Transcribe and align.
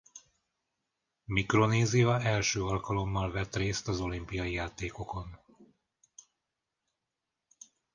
Mikronézia 1.25 2.21
első 2.21 2.63
alkalommal 2.65 3.31
vett 3.31 3.55
részt 3.55 3.87
az 3.87 3.99
olimpiai 3.99 4.51
játékokon. 4.51 5.39